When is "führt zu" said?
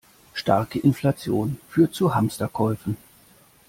1.69-2.15